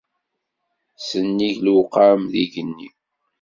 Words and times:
Sennig 1.07 1.55
lewqam 1.65 2.21
d 2.31 2.33
igenni. 2.43 2.89